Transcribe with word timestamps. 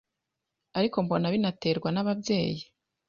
Ariko 0.77 0.95
mbona 1.05 1.33
binaterwa 1.33 1.89
n'ababyeyi 1.91 2.61